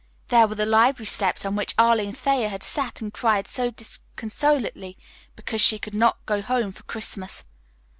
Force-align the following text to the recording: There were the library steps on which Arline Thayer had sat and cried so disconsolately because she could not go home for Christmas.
There 0.29 0.47
were 0.47 0.55
the 0.55 0.65
library 0.65 1.05
steps 1.05 1.45
on 1.45 1.55
which 1.55 1.75
Arline 1.77 2.11
Thayer 2.13 2.49
had 2.49 2.63
sat 2.63 3.01
and 3.01 3.13
cried 3.13 3.47
so 3.47 3.69
disconsolately 3.69 4.97
because 5.35 5.61
she 5.61 5.77
could 5.77 5.93
not 5.93 6.25
go 6.25 6.41
home 6.41 6.71
for 6.71 6.81
Christmas. 6.81 7.45